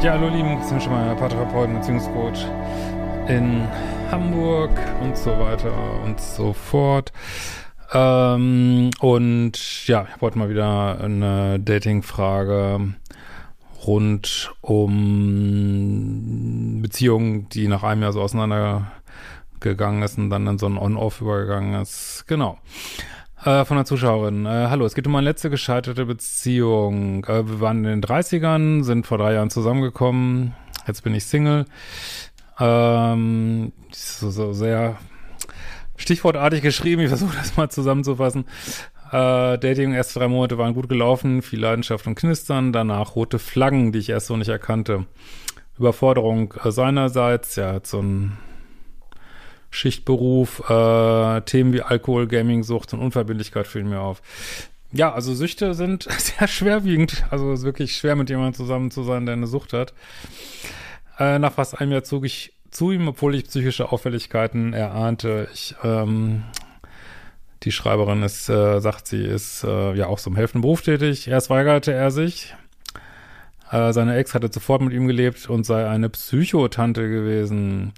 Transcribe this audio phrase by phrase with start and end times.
[0.00, 2.46] Ja, hallo lieben, Christian Schemeier, Paartherapeut, Beziehungscoach
[3.26, 3.66] in
[4.12, 4.70] Hamburg
[5.02, 5.72] und so weiter
[6.04, 7.12] und so fort.
[7.92, 12.94] Ähm, und ja, ich wollte mal wieder eine Dating-Frage
[13.88, 20.78] rund um Beziehungen, die nach einem Jahr so auseinandergegangen ist und dann in so ein
[20.78, 22.24] On-Off übergegangen ist.
[22.28, 22.58] Genau.
[23.44, 24.46] Äh, von der Zuschauerin.
[24.46, 27.24] Äh, hallo, es geht um meine letzte gescheiterte Beziehung.
[27.24, 30.54] Äh, wir waren in den 30ern, sind vor drei Jahren zusammengekommen.
[30.88, 31.64] Jetzt bin ich Single.
[32.58, 34.98] Ähm, so, so sehr
[35.96, 37.02] stichwortartig geschrieben.
[37.02, 38.44] Ich versuche das mal zusammenzufassen.
[39.12, 42.72] Äh, Dating erste drei Monate waren gut gelaufen, viel Leidenschaft und Knistern.
[42.72, 45.06] Danach rote Flaggen, die ich erst so nicht erkannte.
[45.78, 47.54] Überforderung äh, seinerseits.
[47.54, 48.36] Ja, hat so ein
[49.70, 54.22] Schichtberuf, äh, Themen wie Alkohol, Gaming, Sucht und Unverbindlichkeit fielen mir auf.
[54.92, 57.24] Ja, also Süchte sind sehr schwerwiegend.
[57.30, 59.92] Also es ist wirklich schwer, mit jemandem zusammen zu sein, der eine Sucht hat.
[61.18, 65.48] Äh, nach fast einem Jahr zog ich zu ihm, obwohl ich psychische Auffälligkeiten erahnte.
[65.52, 66.44] Ich, ähm,
[67.64, 71.28] die Schreiberin ist, äh, sagt, sie ist äh, ja auch zum helfenden Beruf tätig.
[71.28, 72.54] Erst weigerte er sich.
[73.70, 77.92] Äh, seine Ex hatte sofort mit ihm gelebt und sei eine Psychotante gewesen.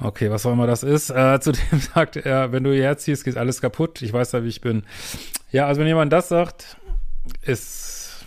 [0.00, 1.10] Okay, was auch immer das ist.
[1.10, 4.02] Äh, zudem sagt er, wenn du hierher ziehst, geht alles kaputt.
[4.02, 4.84] Ich weiß ja, wie ich bin.
[5.50, 6.76] Ja, also wenn jemand das sagt,
[7.42, 8.26] ist,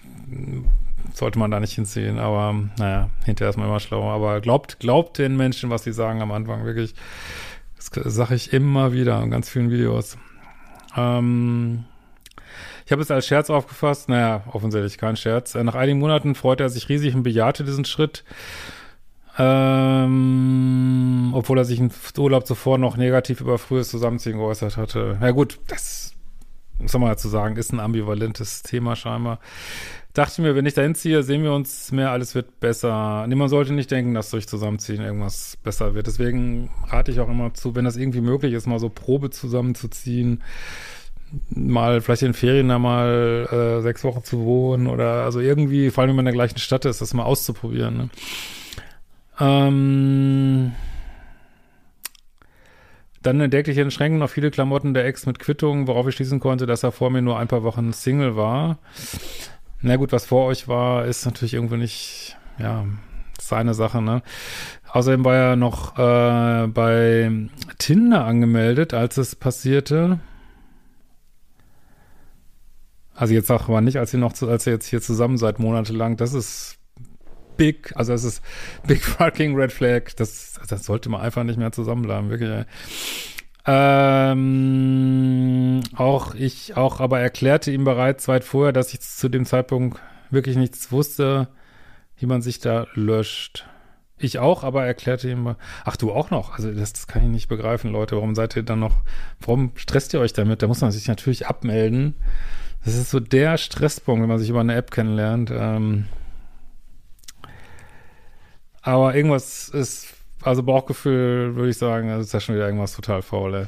[1.13, 2.19] sollte man da nicht hinziehen.
[2.19, 4.12] Aber naja, hinterher ist man immer schlauer.
[4.12, 6.94] Aber glaubt, glaubt den Menschen, was sie sagen am Anfang, wirklich.
[7.78, 10.18] Das sage ich immer wieder in ganz vielen Videos.
[10.95, 11.85] Ähm,
[12.85, 14.09] ich habe es als Scherz aufgefasst.
[14.09, 15.56] Naja, offensichtlich kein Scherz.
[15.56, 18.24] Nach einigen Monaten freute er sich riesig und bejahte diesen Schritt.
[19.44, 25.18] Ähm, obwohl er sich im Urlaub zuvor noch negativ über frühes Zusammenziehen geäußert hatte.
[25.19, 26.13] Ja gut, das
[26.78, 29.40] muss man dazu sagen, ist ein ambivalentes Thema scheinbar.
[30.13, 33.25] Dachte mir, wenn ich dahin ziehe, sehen wir uns mehr, alles wird besser.
[33.28, 36.06] Nee, man sollte nicht denken, dass durch Zusammenziehen irgendwas besser wird.
[36.06, 40.44] Deswegen rate ich auch immer zu, wenn das irgendwie möglich ist, mal so Probe zusammenzuziehen,
[41.50, 46.01] mal vielleicht in Ferien da mal äh, sechs Wochen zu wohnen oder also irgendwie, vor
[46.01, 47.97] allem wenn man in der gleichen Stadt ist, das mal auszuprobieren.
[47.97, 48.09] Ne?
[49.41, 50.74] Ähm,
[53.24, 56.40] dann entdeckte ich in Schränken noch viele Klamotten der Ex mit Quittungen, worauf ich schließen
[56.40, 58.78] konnte, dass er vor mir nur ein paar Wochen Single war.
[59.81, 62.85] Na gut, was vor euch war, ist natürlich irgendwie nicht, ja,
[63.40, 64.22] seine Sache, ne?
[64.91, 67.31] Außerdem war er noch äh, bei
[67.80, 70.19] Tinder angemeldet, als es passierte.
[73.16, 76.18] Also jetzt auch mal nicht, als ihr noch, als ihr jetzt hier zusammen seid, monatelang.
[76.18, 76.78] Das ist
[77.61, 78.41] big, also es ist
[78.88, 80.16] big fucking red flag.
[80.17, 82.66] Das, das sollte man einfach nicht mehr zusammenbleiben, wirklich.
[83.67, 85.03] Ähm,
[85.95, 90.00] auch ich, auch aber erklärte ihm bereits weit vorher, dass ich zu dem Zeitpunkt
[90.31, 91.50] wirklich nichts wusste,
[92.17, 93.67] wie man sich da löscht.
[94.17, 95.55] Ich auch, aber erklärte ihm,
[95.85, 98.63] ach du auch noch, also das, das kann ich nicht begreifen, Leute, warum seid ihr
[98.63, 98.95] dann noch,
[99.39, 100.63] warum stresst ihr euch damit?
[100.63, 102.16] Da muss man sich natürlich abmelden.
[102.83, 105.51] Das ist so der Stresspunkt, wenn man sich über eine App kennenlernt.
[105.53, 106.05] Ähm,
[108.81, 113.22] aber irgendwas ist, also Bauchgefühl würde ich sagen, das ist ja schon wieder irgendwas total
[113.22, 113.56] faul.
[113.56, 113.66] Ey.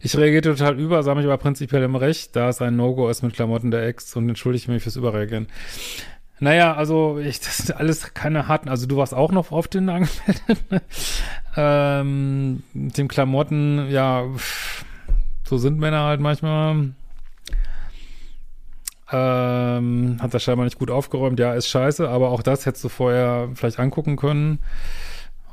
[0.00, 3.22] Ich reagiere total über, sage mich aber prinzipiell im Recht, da es ein No-Go ist
[3.22, 5.48] mit Klamotten der Ex und entschuldige mich fürs Überreagieren.
[6.38, 9.88] Naja, also ich, das sind alles keine harten, also du warst auch noch auf den
[9.88, 10.64] angemeldet.
[11.58, 14.26] Ähm, mit dem Klamotten, ja,
[15.44, 16.90] so sind Männer halt manchmal.
[19.12, 21.38] Ähm, hat das scheinbar nicht gut aufgeräumt.
[21.38, 24.58] Ja, ist scheiße, aber auch das hättest du vorher vielleicht angucken können.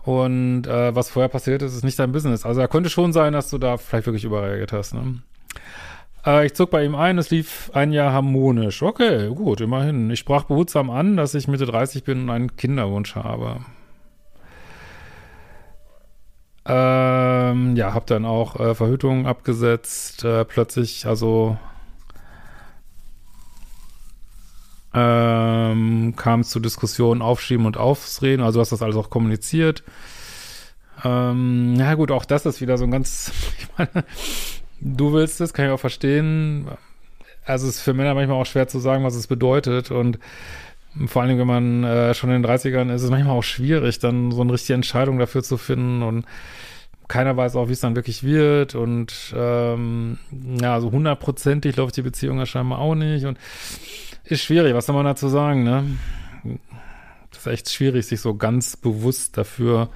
[0.03, 2.45] Und äh, was vorher passiert ist, ist nicht dein Business.
[2.45, 4.93] Also da könnte schon sein, dass du da vielleicht wirklich überreagiert hast.
[4.93, 5.21] Ne?
[6.25, 8.81] Äh, ich zog bei ihm ein, es lief ein Jahr harmonisch.
[8.81, 10.09] Okay, gut, immerhin.
[10.09, 13.61] Ich sprach behutsam an, dass ich Mitte 30 bin und einen Kinderwunsch habe.
[16.65, 20.23] Ähm, ja, hab dann auch äh, Verhütung abgesetzt.
[20.23, 21.57] Äh, plötzlich, also
[24.93, 28.43] ähm, kam es zu Diskussionen, Aufschieben und Aufreden.
[28.43, 29.83] Also du hast das alles auch kommuniziert.
[31.03, 34.05] Ähm, ja gut, auch das ist wieder so ein ganz, ich meine,
[34.79, 36.67] du willst es, kann ich auch verstehen.
[37.45, 40.19] Also es ist für Männer manchmal auch schwer zu sagen, was es bedeutet und
[41.07, 43.97] vor allem, wenn man äh, schon in den 30ern ist, ist es manchmal auch schwierig,
[43.99, 46.25] dann so eine richtige Entscheidung dafür zu finden und
[47.07, 50.19] keiner weiß auch, wie es dann wirklich wird und ähm,
[50.61, 53.37] ja, so hundertprozentig läuft die Beziehung ja scheinbar auch nicht und
[54.23, 55.97] ist schwierig, was soll man dazu sagen, ne?
[57.31, 59.89] Das ist echt schwierig, sich so ganz bewusst dafür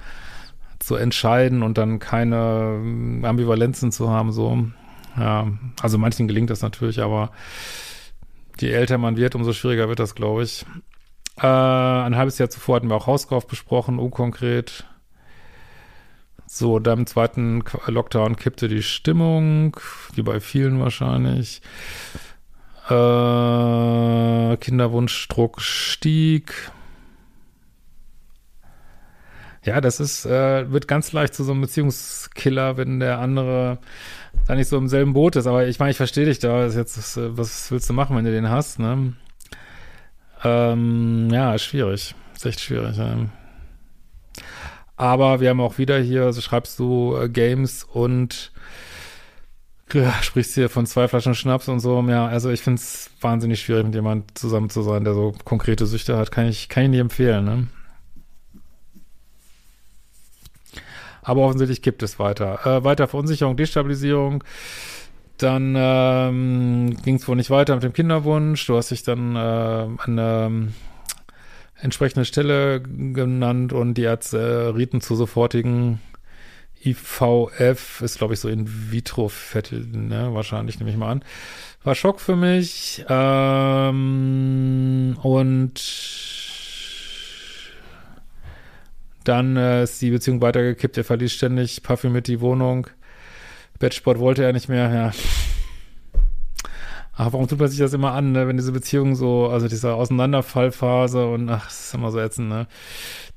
[0.78, 4.66] zu entscheiden und dann keine Ambivalenzen zu haben, so.
[5.16, 5.48] Ja,
[5.80, 7.32] also manchen gelingt das natürlich, aber
[8.60, 10.64] je älter man wird, umso schwieriger wird das, glaube ich.
[11.40, 14.84] Äh, ein halbes Jahr zuvor hatten wir auch Hauskauf besprochen, unkonkret.
[16.46, 19.76] So, dann im zweiten Lockdown kippte die Stimmung,
[20.14, 21.60] wie bei vielen wahrscheinlich.
[22.88, 26.70] Äh, Kinderwunschdruck stieg.
[29.64, 33.78] Ja, das ist, äh, wird ganz leicht zu so einem Beziehungskiller, wenn der andere
[34.46, 35.46] da nicht so im selben Boot ist.
[35.46, 36.66] Aber ich meine, ich verstehe dich da.
[36.66, 39.12] Jetzt, was willst du machen, wenn du den hast, ne?
[40.42, 42.14] Ähm, ja, schwierig.
[42.34, 43.16] Ist echt schwierig, ja.
[44.96, 48.52] Aber wir haben auch wieder hier, also schreibst du äh, Games und
[50.22, 52.02] sprichst hier von zwei Flaschen Schnaps und so.
[52.08, 55.86] Ja, also ich finde es wahnsinnig schwierig, mit jemandem zusammen zu sein, der so konkrete
[55.86, 56.30] Süchte hat.
[56.30, 57.66] Kann ich, kann ich nicht empfehlen, ne?
[61.22, 62.64] Aber offensichtlich gibt es weiter.
[62.64, 64.44] Äh, weiter Verunsicherung, Destabilisierung.
[65.36, 68.66] Dann ähm, ging es wohl nicht weiter mit dem Kinderwunsch.
[68.66, 70.72] Du hast dich dann äh, an eine
[71.80, 76.00] entsprechende Stelle genannt und die Ärzte äh, rieten zu sofortigen
[76.84, 80.30] IVF, ist glaube ich so in vitro Fettel, ne?
[80.32, 81.24] wahrscheinlich nehme ich mal an.
[81.84, 85.74] War Schock für mich ähm, und
[89.24, 92.88] dann äh, ist die Beziehung weitergekippt, er verließ ständig parfümiert die Wohnung.
[93.78, 95.12] Bettsport wollte er nicht mehr, ja.
[97.20, 98.46] Ach, warum tut man sich das immer an, ne?
[98.46, 102.68] wenn diese Beziehung so, also diese Auseinanderfallphase und ach, das ist immer so ätzend, ne?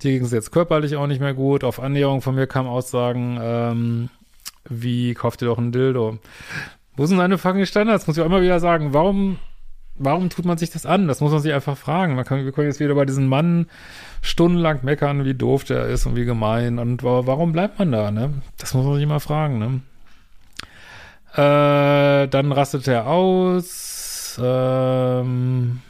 [0.03, 1.63] Dir ging es jetzt körperlich auch nicht mehr gut.
[1.63, 4.09] Auf Annäherung von mir kamen Aussagen, ähm,
[4.69, 6.19] wie, kauft ihr doch ein Dildo.
[6.95, 8.05] Wo sind deine fucking Standards?
[8.05, 8.93] Muss ich auch immer wieder sagen.
[8.93, 9.39] Warum,
[9.95, 11.07] warum tut man sich das an?
[11.07, 12.13] Das muss man sich einfach fragen.
[12.13, 13.65] Man kann, wir können jetzt wieder bei diesem Mann
[14.21, 16.77] stundenlang meckern, wie doof der ist und wie gemein.
[16.77, 18.41] Und warum bleibt man da, ne?
[18.59, 19.81] Das muss man sich immer fragen, ne?
[21.33, 24.37] Äh, dann rastet er aus.
[24.41, 25.81] Ähm,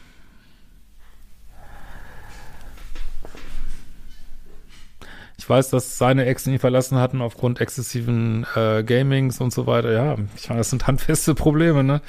[5.37, 9.91] ich weiß, dass seine Ex ihn verlassen hatten aufgrund exzessiven äh, Gamings und so weiter.
[9.91, 12.01] Ja, ich meine, das sind handfeste Probleme, ne?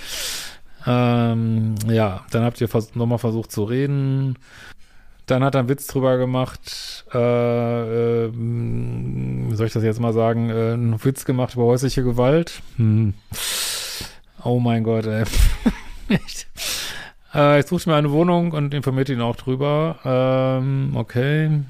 [0.86, 4.36] Ähm, ja, dann habt ihr vers nochmal versucht zu reden.
[5.26, 7.18] Dann hat er einen Witz drüber gemacht, äh,
[8.26, 12.60] äh, wie soll ich das jetzt mal sagen, äh, einen Witz gemacht über häusliche Gewalt.
[12.76, 13.14] Hm.
[14.42, 15.24] Oh mein Gott, ey.
[16.08, 16.48] Echt.
[17.34, 19.98] Äh, ich suche mir eine Wohnung und informiert ihn auch drüber.
[20.04, 21.62] Ähm, okay.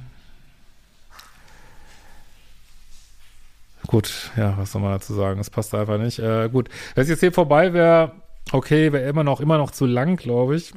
[3.86, 5.38] Gut, ja, was soll man dazu sagen?
[5.38, 6.18] Es passt einfach nicht.
[6.18, 8.12] Äh, gut, wenn es jetzt hier vorbei wäre,
[8.50, 10.72] okay, wäre immer noch, immer noch zu lang, glaube ich.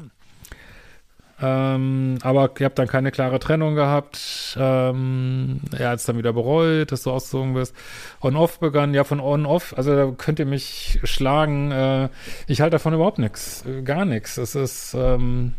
[1.42, 4.56] Ähm, aber ihr habt dann keine klare Trennung gehabt.
[4.58, 7.76] Ähm, er hat es dann wieder bereut, dass du ausgezogen bist.
[8.22, 11.72] On-Off begann, ja, von On-Off, also da könnt ihr mich schlagen.
[11.72, 12.10] Äh,
[12.48, 14.38] ich halte davon überhaupt nichts, äh, gar nichts.
[14.38, 15.56] Es ist, ähm,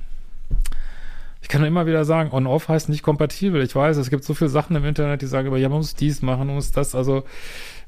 [1.43, 3.63] ich kann nur immer wieder sagen, On-Off heißt nicht kompatibel.
[3.63, 5.95] Ich weiß, es gibt so viele Sachen im Internet, die sagen, aber ja, man muss
[5.95, 6.95] dies machen, man muss das.
[6.95, 7.25] Also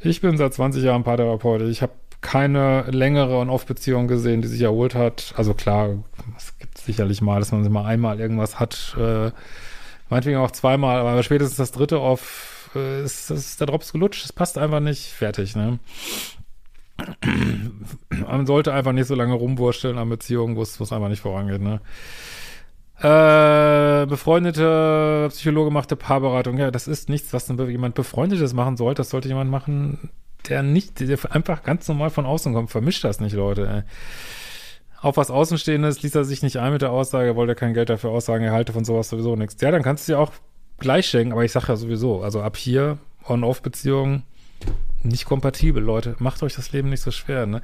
[0.00, 1.62] ich bin seit 20 Jahren Paartherapeut.
[1.62, 5.32] Ich habe keine längere On-Off-Beziehung gesehen, die sich erholt hat.
[5.36, 6.04] Also klar,
[6.36, 9.30] es gibt sicherlich mal, dass man mal einmal irgendwas hat, äh,
[10.08, 14.32] meinetwegen auch zweimal, aber spätestens das dritte Off äh, ist, ist der Drops gelutscht, es
[14.32, 15.78] passt einfach nicht, fertig, ne?
[18.10, 21.80] Man sollte einfach nicht so lange rumwursteln an Beziehungen, wo es einfach nicht vorangeht, ne?
[23.00, 26.58] Äh, befreundete Psychologe machte Paarberatung.
[26.58, 29.00] Ja, das ist nichts, was jemand Befreundetes machen sollte.
[29.00, 30.10] Das sollte jemand machen,
[30.48, 32.70] der nicht, der einfach ganz normal von außen kommt.
[32.70, 33.68] Vermischt das nicht, Leute.
[33.68, 33.82] Ey.
[35.00, 37.88] Auf was Außenstehendes ließ er sich nicht ein mit der Aussage, er wollte kein Geld
[37.88, 39.60] dafür aussagen, er halte von sowas sowieso nichts.
[39.60, 40.32] Ja, dann kannst du dir auch
[40.78, 44.24] gleich schenken, aber ich sag ja sowieso, also ab hier On-Off-Beziehungen
[45.02, 46.16] nicht kompatibel, Leute.
[46.18, 47.62] Macht euch das Leben nicht so schwer, ne?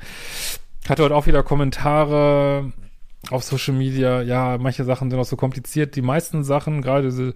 [0.88, 2.73] Hatte heute auch wieder Kommentare
[3.31, 5.97] auf Social Media, ja, manche Sachen sind auch so kompliziert.
[5.97, 7.35] Die meisten Sachen, gerade diese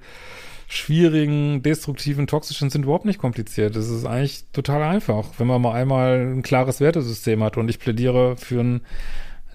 [0.68, 3.74] schwierigen, destruktiven, toxischen sind überhaupt nicht kompliziert.
[3.74, 7.56] Es ist eigentlich total einfach, wenn man mal einmal ein klares Wertesystem hat.
[7.56, 8.80] Und ich plädiere für ein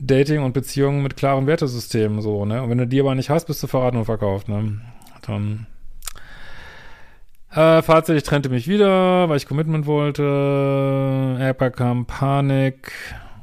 [0.06, 2.62] Dating und Beziehungen mit klaren Wertesystemen, so, ne?
[2.62, 4.82] Und wenn du die aber nicht hast, bist du verraten und verkauft, ne?
[5.26, 5.68] Dann.
[7.52, 10.24] Äh, Fazit, ich trennte mich wieder, weil ich Commitment wollte.
[11.40, 12.92] Er bekam Panik.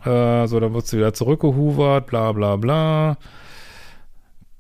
[0.05, 3.17] Äh, so, dann wurdest du wieder zurückgehuvert, bla bla bla.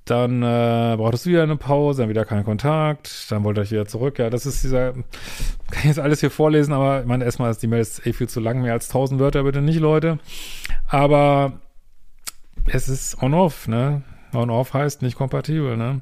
[0.04, 3.86] Dann äh, brauchtest du wieder eine Pause, dann wieder keinen Kontakt, dann wollte ich wieder
[3.86, 4.18] zurück.
[4.18, 7.62] Ja, das ist dieser, kann ich jetzt alles hier vorlesen, aber ich meine, erstmal ist
[7.62, 10.18] die Mail ist eh viel zu lang, mehr als 1000 Wörter bitte nicht, Leute.
[10.88, 11.60] Aber
[12.72, 14.02] es ist on-off, ne?
[14.32, 16.00] On-off heißt nicht kompatibel, ne?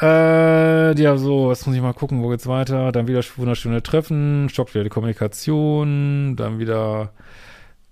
[0.00, 2.90] Äh, ja, so, jetzt muss ich mal gucken, wo geht's weiter?
[2.90, 7.12] Dann wieder wunderschöne Treffen, stockt wieder die Kommunikation, dann wieder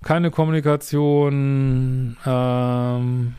[0.03, 3.35] keine Kommunikation, ähm,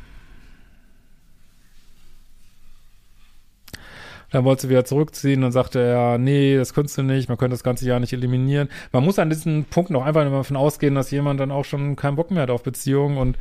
[4.31, 7.55] Dann wollte sie wieder zurückziehen und sagte er, nee, das könntest du nicht, man könnte
[7.55, 8.69] das ganze Jahr nicht eliminieren.
[8.91, 12.15] Man muss an diesem Punkt noch einfach davon ausgehen, dass jemand dann auch schon keinen
[12.15, 13.37] Bock mehr hat auf Beziehungen und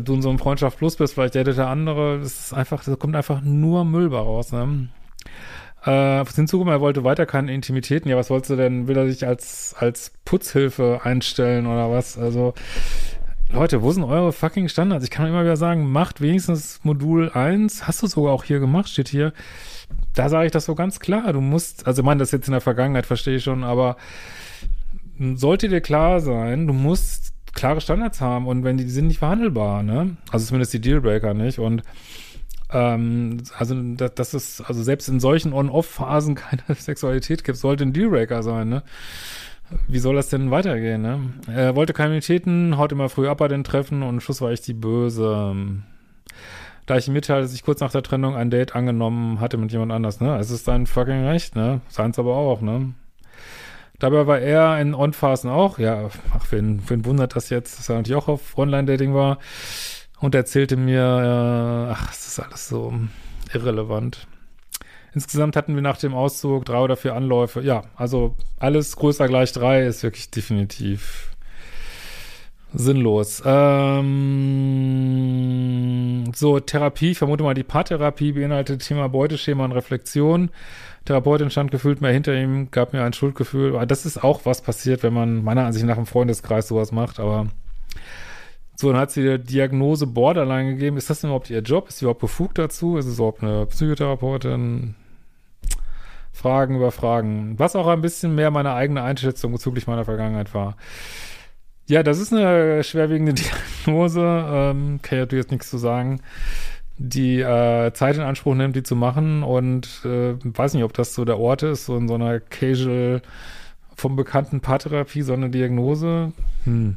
[0.00, 2.96] du in so einem Freundschaft plus bist, vielleicht datet der andere, das ist einfach, da
[2.96, 4.88] kommt einfach nur Müll bei raus, ne?
[5.84, 8.08] Äh, hinzugekommen, er wollte weiter keine Intimitäten.
[8.08, 8.86] Ja, was wolltest du denn?
[8.86, 12.16] Will er sich als, als Putzhilfe einstellen oder was?
[12.16, 12.54] Also,
[13.50, 15.04] Leute, wo sind eure fucking Standards?
[15.04, 17.88] Ich kann immer wieder sagen, macht wenigstens Modul 1.
[17.88, 19.32] Hast du sogar auch hier gemacht, steht hier
[20.14, 21.32] da sage ich das so ganz klar.
[21.32, 23.96] Du musst, also ich meine, das jetzt in der Vergangenheit verstehe ich schon, aber
[25.34, 29.18] sollte dir klar sein, du musst klare Standards haben und wenn die, die sind nicht
[29.18, 30.16] verhandelbar, ne?
[30.30, 31.82] Also zumindest die Dealbreaker nicht und
[32.70, 37.92] ähm, also das, das ist, also selbst in solchen On-Off-Phasen keine Sexualität gibt, sollte ein
[37.92, 38.82] Dealbreaker sein, ne?
[39.88, 41.20] Wie soll das denn weitergehen, ne?
[41.46, 44.60] Er wollte keine Immunitäten, haut immer früh ab bei den Treffen und Schluss war ich
[44.60, 45.54] die Böse
[46.86, 49.72] da ich ihm mitteile, dass ich kurz nach der Trennung ein Date angenommen hatte mit
[49.72, 50.36] jemand anders, ne?
[50.38, 51.80] Es ist sein fucking Recht, ne?
[51.88, 52.94] Seins aber auch, ne?
[54.02, 57.94] Dabei war er in On-Phasen auch, ja, ach, wen, wen wundert das jetzt, dass er
[57.94, 59.38] natürlich auch auf Online-Dating war
[60.18, 62.92] und erzählte mir, äh, ach, es ist alles so
[63.54, 64.26] irrelevant.
[65.14, 67.60] Insgesamt hatten wir nach dem Auszug drei oder vier Anläufe.
[67.60, 71.31] Ja, also alles größer gleich drei ist wirklich definitiv
[72.74, 73.42] sinnlos.
[73.44, 74.12] Ähm,
[76.34, 80.50] so, Therapie, ich vermute mal, die Paartherapie beinhaltet Thema Beuteschema und Reflexion.
[81.04, 83.74] Therapeutin stand gefühlt mehr hinter ihm, gab mir ein Schuldgefühl.
[83.74, 87.18] Aber das ist auch was passiert, wenn man meiner Ansicht nach im Freundeskreis sowas macht,
[87.20, 87.48] aber
[88.76, 90.96] so, dann hat sie die Diagnose Borderline gegeben.
[90.96, 91.88] Ist das denn überhaupt ihr Job?
[91.88, 92.96] Ist sie überhaupt befugt dazu?
[92.96, 94.96] Ist es überhaupt eine Psychotherapeutin?
[96.32, 97.58] Fragen über Fragen.
[97.58, 100.76] Was auch ein bisschen mehr meine eigene Einschätzung bezüglich meiner Vergangenheit war.
[101.86, 103.34] Ja, das ist eine schwerwiegende
[103.84, 104.20] Diagnose.
[104.20, 106.20] Ähm, kann ich jetzt nichts zu sagen.
[106.98, 111.14] Die äh, Zeit in Anspruch nimmt, die zu machen und äh, weiß nicht, ob das
[111.14, 113.22] so der Ort ist, so in so einer Casual
[113.96, 116.32] vom bekannten Paartherapie, so eine Diagnose.
[116.64, 116.96] Hm.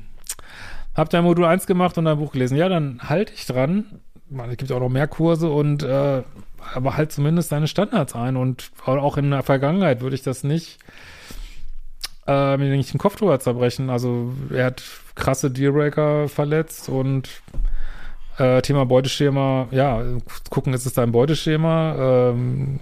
[0.93, 2.57] Hab da Modul 1 gemacht und ein Buch gelesen.
[2.57, 3.85] Ja, dann halte ich dran.
[4.49, 6.23] Es gibt auch noch mehr Kurse und äh,
[6.73, 10.79] aber halt zumindest deine Standards ein und auch in der Vergangenheit würde ich das nicht
[12.27, 13.89] äh, mir nicht den Kopf drüber zerbrechen.
[13.89, 14.83] Also er hat
[15.15, 17.29] krasse Dealbreaker verletzt und
[18.37, 20.03] äh, Thema Beuteschema, ja,
[20.49, 22.29] gucken, ist es dein Beuteschema?
[22.31, 22.79] Ähm,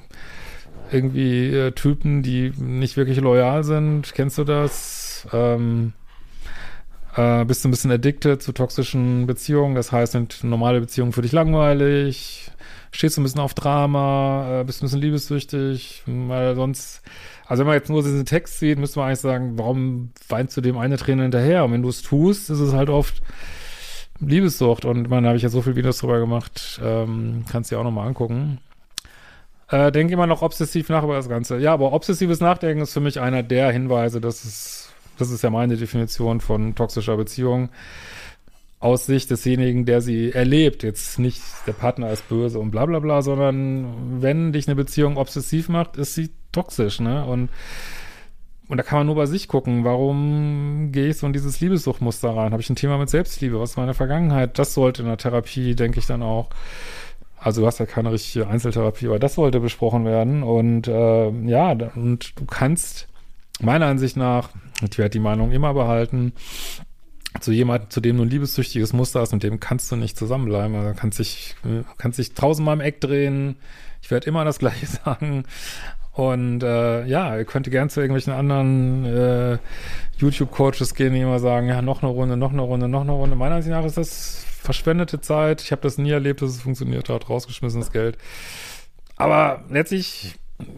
[0.92, 5.28] irgendwie äh, Typen, die nicht wirklich loyal sind, kennst du das?
[5.32, 5.94] Ähm,
[7.16, 11.22] äh, bist du ein bisschen addicted zu toxischen Beziehungen, das heißt, sind normale Beziehungen für
[11.22, 12.52] dich langweilig?
[12.92, 14.62] Stehst du ein bisschen auf Drama?
[14.62, 16.04] Äh, bist du ein bisschen liebessüchtig?
[16.06, 17.02] Weil sonst
[17.46, 20.62] also wenn man jetzt nur diesen Text sieht, müsste man eigentlich sagen, warum weinst du
[20.62, 21.66] dem eine Träne hinterher?
[21.66, 23.22] Und wenn du es tust, ist es halt oft
[24.20, 24.86] Liebessucht.
[24.86, 27.84] Und man habe ich ja so viel Videos drüber gemacht, ähm, kannst du dir auch
[27.84, 28.60] nochmal angucken.
[29.70, 31.58] Äh, denke immer noch obsessiv nach über das Ganze.
[31.58, 35.50] Ja, aber obsessives Nachdenken ist für mich einer der Hinweise, dass es, das ist ja
[35.50, 37.70] meine Definition von toxischer Beziehung
[38.80, 40.84] aus Sicht desjenigen, der sie erlebt.
[40.84, 45.18] Jetzt nicht der Partner ist böse und bla bla bla, sondern wenn dich eine Beziehung
[45.18, 47.26] obsessiv macht, ist sie toxisch, ne?
[47.26, 47.50] Und,
[48.70, 52.30] und da kann man nur bei sich gucken, warum gehe ich so in dieses Liebessuchtmuster
[52.30, 52.54] rein?
[52.54, 53.60] Habe ich ein Thema mit Selbstliebe?
[53.60, 54.58] Was ist meine Vergangenheit?
[54.58, 56.50] Das sollte in der Therapie, denke ich, dann auch
[57.44, 60.44] also du hast ja keine richtige Einzeltherapie, aber das sollte besprochen werden.
[60.44, 63.10] Und äh, ja, und du kannst
[63.60, 64.50] meiner Ansicht nach,
[64.82, 66.32] ich werde die Meinung immer behalten,
[67.42, 70.76] zu jemandem, zu dem du ein liebessüchtiges Muster hast, mit dem kannst du nicht zusammenbleiben.
[70.76, 71.56] Also kannst dich,
[71.98, 73.58] kannst dich tausendmal im Eck drehen.
[74.02, 75.44] Ich werde immer das Gleiche sagen.
[76.14, 79.58] Und äh, ja, ihr könnt gern zu irgendwelchen anderen äh,
[80.20, 83.36] YouTube-Coaches gehen, die immer sagen, ja, noch eine Runde, noch eine Runde, noch eine Runde.
[83.36, 85.62] Meiner Ansicht nach ist das verschwendete Zeit.
[85.62, 88.18] Ich habe das nie erlebt, dass es funktioniert hat, rausgeschmissenes Geld.
[89.18, 90.36] Aber letztlich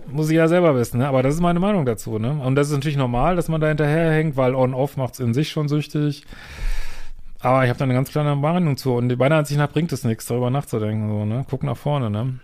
[0.08, 1.08] muss ich ja selber wissen, ne?
[1.08, 2.18] aber das ist meine Meinung dazu.
[2.18, 2.32] Ne?
[2.32, 5.50] Und das ist natürlich normal, dass man da hinterherhängt, weil On-Off macht es in sich
[5.50, 6.26] schon süchtig.
[7.40, 8.94] Aber ich habe da eine ganz kleine Meinung zu.
[8.94, 11.10] Und meiner Ansicht nach bringt es nichts, darüber nachzudenken.
[11.10, 11.46] So, ne?
[11.48, 12.40] Guck nach vorne, ne?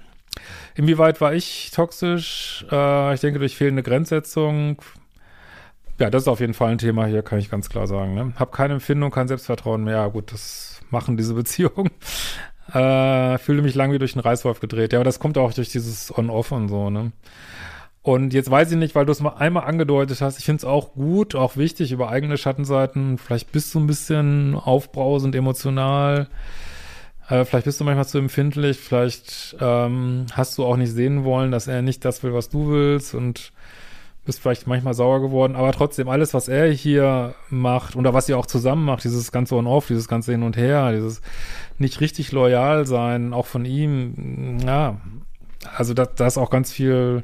[0.76, 2.66] Inwieweit war ich toxisch?
[2.72, 4.82] Äh, ich denke, durch fehlende Grenzsetzung.
[6.00, 8.16] Ja, das ist auf jeden Fall ein Thema hier, kann ich ganz klar sagen.
[8.16, 8.34] Ne?
[8.38, 9.98] Hab keine Empfindung, kein Selbstvertrauen mehr.
[9.98, 11.92] Ja, gut, das machen diese Beziehungen.
[12.74, 14.94] Äh, fühle mich lang wie durch einen Reißwolf gedreht.
[14.94, 17.12] Ja, aber das kommt auch durch dieses On-Off und so, ne?
[18.04, 20.66] Und jetzt weiß ich nicht, weil du es mal einmal angedeutet hast, ich finde es
[20.66, 23.20] auch gut, auch wichtig über eigene Schattenseiten.
[23.20, 26.28] Vielleicht bist du ein bisschen aufbrausend, emotional.
[27.32, 28.78] Äh, vielleicht bist du manchmal zu empfindlich.
[28.78, 32.70] Vielleicht ähm, hast du auch nicht sehen wollen, dass er nicht das will, was du
[32.70, 33.16] willst.
[33.16, 33.54] Und
[34.26, 35.56] bist vielleicht manchmal sauer geworden.
[35.56, 39.56] Aber trotzdem, alles, was er hier macht oder was ihr auch zusammen macht, dieses ganze
[39.56, 41.22] On-Off, dieses ganze Hin und Her, dieses
[41.80, 45.02] nicht richtig loyal sein, auch von ihm, ja,
[45.76, 47.24] also da, da ist auch ganz viel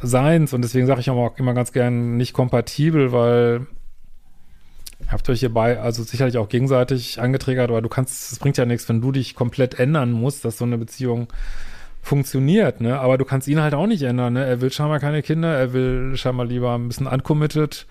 [0.00, 3.66] Seins und deswegen sage ich auch immer ganz gern nicht kompatibel, weil
[5.10, 8.88] habt euch hierbei also sicherlich auch gegenseitig angetriggert, aber du kannst, es bringt ja nichts,
[8.88, 11.28] wenn du dich komplett ändern musst, dass so eine Beziehung
[12.02, 12.98] funktioniert, ne?
[13.00, 14.44] Aber du kannst ihn halt auch nicht ändern, ne?
[14.44, 17.86] Er will scheinbar keine Kinder, er will scheinbar lieber ein bisschen uncommitted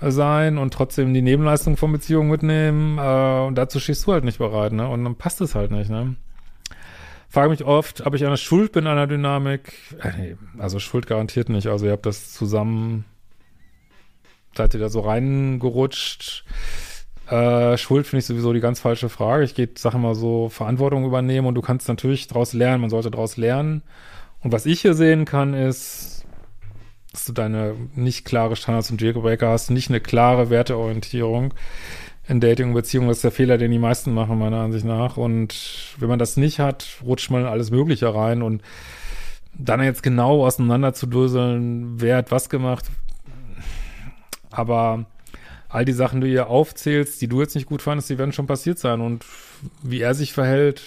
[0.00, 2.98] sein und trotzdem die Nebenleistung von Beziehungen mitnehmen.
[2.98, 4.88] Äh, und dazu stehst du halt nicht bereit, ne?
[4.88, 6.16] Und dann passt es halt nicht, ne?
[7.30, 9.72] frage mich oft, ob ich eine Schuld bin an der Dynamik.
[10.02, 11.68] Äh, nee, also Schuld garantiert nicht.
[11.68, 13.04] Also ihr habt das zusammen,
[14.56, 16.44] seid ihr da so reingerutscht.
[17.28, 19.44] Äh, Schuld finde ich sowieso die ganz falsche Frage.
[19.44, 22.80] Ich gehe, sag mal so, Verantwortung übernehmen und du kannst natürlich daraus lernen.
[22.80, 23.82] Man sollte daraus lernen.
[24.42, 26.24] Und was ich hier sehen kann, ist,
[27.12, 31.54] dass du deine nicht klare Standards und Dealbreaker hast, nicht eine klare Werteorientierung
[32.26, 33.08] in Dating und Beziehungen.
[33.08, 35.16] Das ist der Fehler, den die meisten machen, meiner Ansicht nach.
[35.16, 38.62] Und wenn man das nicht hat, rutscht man in alles Mögliche rein und
[39.52, 42.86] dann jetzt genau auseinander zu döseln, wer hat was gemacht.
[44.50, 45.06] Aber
[45.68, 48.32] all die Sachen, die du ihr aufzählst, die du jetzt nicht gut fandest, die werden
[48.32, 49.00] schon passiert sein.
[49.00, 49.24] Und
[49.82, 50.82] wie er sich verhält,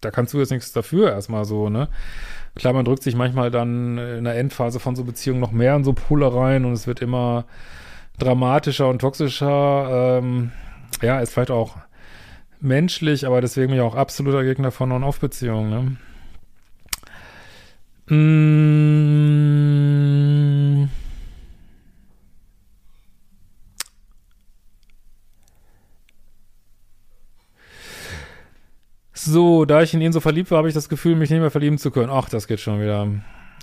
[0.00, 1.88] da kannst du jetzt nichts dafür erstmal so, ne?
[2.54, 5.84] Klar, man drückt sich manchmal dann in der Endphase von so Beziehungen noch mehr in
[5.84, 7.44] so Pole rein und es wird immer
[8.18, 10.18] dramatischer und toxischer.
[10.18, 10.50] Ähm,
[11.02, 11.76] ja, ist vielleicht auch
[12.60, 15.70] menschlich, aber deswegen bin ich auch absoluter Gegner von On-Off-Beziehungen.
[18.08, 18.16] Ne?
[18.16, 19.67] Mmh.
[29.64, 31.78] Da ich in ihn so verliebt war, habe ich das Gefühl, mich nicht mehr verlieben
[31.78, 32.10] zu können.
[32.10, 33.08] Ach, das geht schon wieder.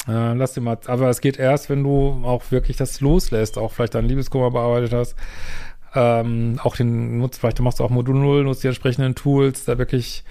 [0.08, 3.72] Äh, lass dir mal, aber es geht erst, wenn du auch wirklich das loslässt, auch
[3.72, 5.16] vielleicht deinen Liebeskummer bearbeitet hast.
[5.96, 9.78] Ähm, auch den nutzt, vielleicht machst du auch Modul 0, nutzt die entsprechenden Tools, da
[9.78, 10.26] wirklich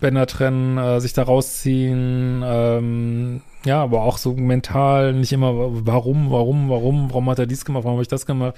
[0.00, 5.52] Bänder trennen, äh, sich da rausziehen, ähm, ja, aber auch so mental nicht immer,
[5.86, 8.54] warum, warum, warum, warum hat er dies gemacht, warum habe ich das gemacht,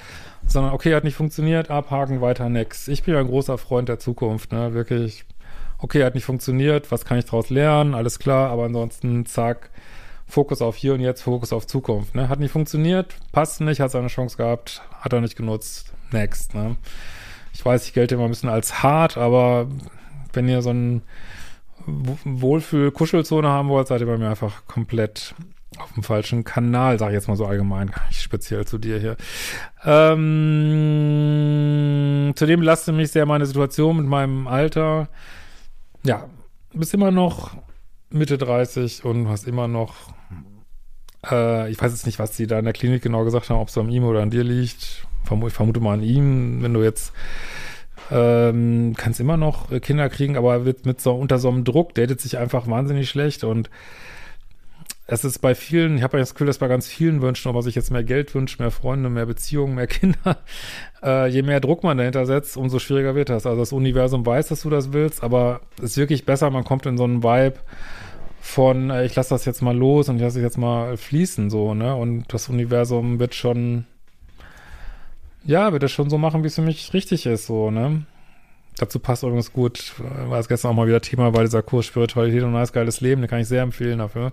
[0.46, 2.88] sondern okay, hat nicht funktioniert, abhaken, weiter, next.
[2.88, 5.24] Ich bin ein großer Freund der Zukunft, ne, wirklich,
[5.81, 9.71] okay, hat nicht funktioniert, was kann ich daraus lernen, alles klar, aber ansonsten, zack,
[10.27, 12.14] Fokus auf hier und jetzt, Fokus auf Zukunft.
[12.14, 12.29] Ne?
[12.29, 15.93] Hat nicht funktioniert, passt nicht, hat seine Chance gehabt, hat er nicht genutzt.
[16.12, 16.55] Next.
[16.55, 16.77] Ne?
[17.53, 19.66] Ich weiß, ich gelte immer ein bisschen als hart, aber
[20.33, 21.03] wenn ihr so ein
[21.87, 25.35] Wohlfühl-Kuschelzone haben wollt, seid ihr bei mir einfach komplett
[25.79, 29.16] auf dem falschen Kanal, sag ich jetzt mal so allgemein, speziell zu dir hier.
[29.85, 30.23] Ähm,
[32.35, 35.09] zudem lasste mich sehr meine Situation mit meinem Alter.
[36.03, 36.29] Ja,
[36.73, 37.57] bist immer noch
[38.11, 39.95] Mitte 30 und hast immer noch
[41.29, 43.69] äh, ich weiß jetzt nicht, was sie da in der Klinik genau gesagt haben, ob
[43.69, 45.07] es an ihm oder an dir liegt.
[45.25, 47.13] Verm ich vermute mal an ihm, wenn du jetzt
[48.11, 52.21] ähm, kannst immer noch Kinder kriegen, aber wird mit so unter so einem Druck datet
[52.21, 53.71] sich einfach wahnsinnig schlecht und
[55.12, 57.55] es ist bei vielen, ich habe ja das Gefühl, dass bei ganz vielen Wünschen, ob
[57.55, 60.38] man sich jetzt mehr Geld wünscht, mehr Freunde, mehr Beziehungen, mehr Kinder,
[61.03, 63.44] äh, je mehr Druck man dahinter setzt, umso schwieriger wird das.
[63.44, 66.87] Also das Universum weiß, dass du das willst, aber es ist wirklich besser, man kommt
[66.87, 67.59] in so einen Vibe,
[68.40, 71.51] von, äh, ich lasse das jetzt mal los und ich lasse es jetzt mal fließen,
[71.51, 71.94] so, ne?
[71.94, 73.87] Und das Universum wird schon,
[75.44, 78.07] ja, wird es schon so machen, wie es für mich richtig ist, so, ne?
[78.81, 82.43] Dazu passt übrigens gut, war es gestern auch mal wieder Thema bei dieser Kurs Spiritualität
[82.43, 84.33] und nice geiles Leben, den kann ich sehr empfehlen dafür.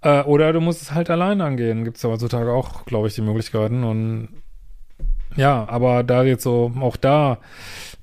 [0.00, 3.20] Äh, oder du musst es halt allein angehen, gibt es heutzutage auch, glaube ich, die
[3.20, 4.28] Möglichkeiten und
[5.36, 7.36] ja, aber da jetzt so, auch da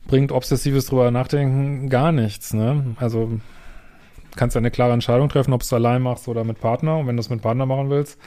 [0.05, 2.95] bringt obsessives drüber nachdenken gar nichts, ne?
[2.97, 3.39] Also
[4.35, 6.99] kannst eine klare Entscheidung treffen, ob du es allein machst oder mit Partner.
[6.99, 8.19] Und wenn du es mit Partner machen willst,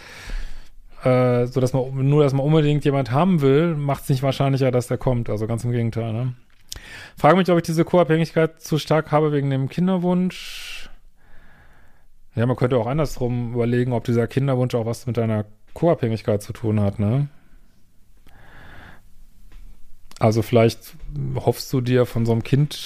[1.04, 4.70] äh, so dass man nur, dass man unbedingt jemand haben will, macht es nicht wahrscheinlicher,
[4.70, 5.30] dass der kommt.
[5.30, 6.12] Also ganz im Gegenteil.
[6.12, 6.34] Ne?
[7.16, 10.90] Frage mich, ob ich diese Co-Abhängigkeit zu stark habe wegen dem Kinderwunsch.
[12.34, 16.52] Ja, man könnte auch andersrum überlegen, ob dieser Kinderwunsch auch was mit deiner Co-Abhängigkeit zu
[16.52, 17.28] tun hat, ne?
[20.18, 20.94] Also vielleicht
[21.36, 22.78] hoffst du dir von so einem Kind,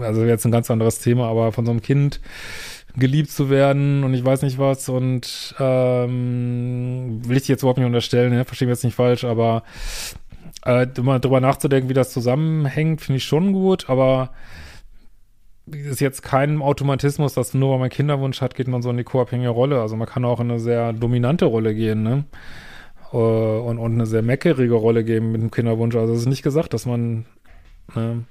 [0.00, 2.20] also jetzt ein ganz anderes Thema, aber von so einem Kind
[2.96, 7.78] geliebt zu werden und ich weiß nicht was und ähm, will ich dir jetzt überhaupt
[7.78, 8.44] nicht unterstellen, ne?
[8.44, 9.62] verstehe mich jetzt nicht falsch, aber
[10.64, 14.30] äh, immer drüber nachzudenken, wie das zusammenhängt, finde ich schon gut, aber
[15.66, 19.04] ist jetzt kein Automatismus, dass nur weil man Kinderwunsch hat, geht man so in die
[19.04, 19.80] co-abhängige Rolle.
[19.80, 22.24] Also man kann auch in eine sehr dominante Rolle gehen, ne?
[23.12, 25.94] Äh, und, und eine sehr meckerige Rolle geben mit dem Kinderwunsch.
[25.94, 27.26] Also es ist nicht gesagt, dass man,
[27.94, 28.24] ne?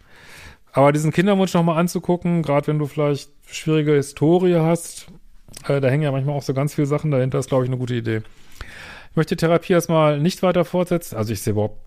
[0.73, 5.07] Aber diesen Kinderwunsch nochmal anzugucken, gerade wenn du vielleicht schwierige Historie hast,
[5.67, 7.77] äh, da hängen ja manchmal auch so ganz viele Sachen dahinter, ist, glaube ich, eine
[7.77, 8.21] gute Idee.
[9.09, 11.17] Ich möchte die Therapie erstmal nicht weiter fortsetzen.
[11.17, 11.77] Also ich sehe überhaupt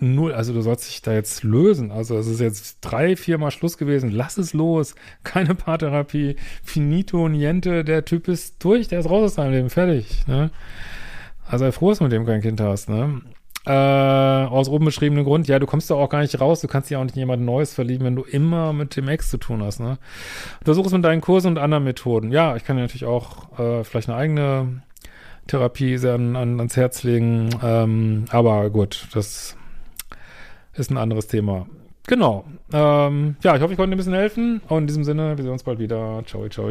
[0.00, 1.90] null, also du sollst dich da jetzt lösen.
[1.90, 4.10] Also es ist jetzt drei, viermal Schluss gewesen.
[4.10, 4.94] Lass es los.
[5.24, 6.36] Keine Paartherapie.
[6.62, 7.84] Finito, niente.
[7.84, 8.88] Der Typ ist durch.
[8.88, 9.70] Der ist raus aus deinem Leben.
[9.70, 10.26] Fertig.
[10.26, 10.50] Ne?
[11.46, 12.88] Also sei froh, dass du mit dem kein Kind hast.
[12.88, 13.22] Ne?
[13.64, 16.90] Äh, aus oben beschriebenen Grund, ja, du kommst da auch gar nicht raus, du kannst
[16.90, 19.62] dich auch nicht in jemand Neues verlieben, wenn du immer mit dem Ex zu tun
[19.62, 19.98] hast, ne?
[20.64, 22.32] Versuch es mit deinen Kursen und anderen Methoden.
[22.32, 24.82] Ja, ich kann dir natürlich auch äh, vielleicht eine eigene
[25.46, 29.56] Therapie sehr an, an, ans Herz legen, ähm, aber gut, das
[30.74, 31.66] ist ein anderes Thema.
[32.06, 32.44] Genau.
[32.72, 34.60] Ähm, ja, ich hoffe, ich konnte ein bisschen helfen.
[34.68, 36.22] Und in diesem Sinne, wir sehen uns bald wieder.
[36.26, 36.70] Ciao, ciao.